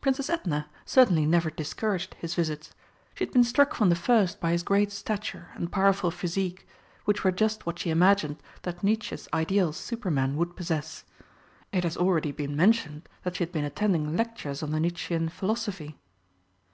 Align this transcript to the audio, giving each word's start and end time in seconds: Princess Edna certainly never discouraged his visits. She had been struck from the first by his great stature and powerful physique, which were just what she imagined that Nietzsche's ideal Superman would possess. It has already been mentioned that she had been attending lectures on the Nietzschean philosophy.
Princess 0.00 0.30
Edna 0.30 0.66
certainly 0.86 1.26
never 1.26 1.50
discouraged 1.50 2.14
his 2.14 2.34
visits. 2.34 2.72
She 3.14 3.26
had 3.26 3.34
been 3.34 3.44
struck 3.44 3.74
from 3.74 3.90
the 3.90 3.94
first 3.96 4.40
by 4.40 4.52
his 4.52 4.62
great 4.62 4.90
stature 4.90 5.50
and 5.52 5.70
powerful 5.70 6.10
physique, 6.10 6.66
which 7.04 7.22
were 7.22 7.30
just 7.30 7.66
what 7.66 7.78
she 7.78 7.90
imagined 7.90 8.38
that 8.62 8.82
Nietzsche's 8.82 9.28
ideal 9.30 9.74
Superman 9.74 10.36
would 10.38 10.56
possess. 10.56 11.04
It 11.70 11.84
has 11.84 11.98
already 11.98 12.32
been 12.32 12.56
mentioned 12.56 13.10
that 13.24 13.36
she 13.36 13.44
had 13.44 13.52
been 13.52 13.66
attending 13.66 14.16
lectures 14.16 14.62
on 14.62 14.70
the 14.70 14.80
Nietzschean 14.80 15.28
philosophy. 15.28 15.98